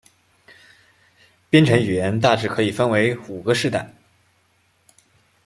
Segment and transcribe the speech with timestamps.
[1.51, 3.93] 编程语言大致可以分为五个世代。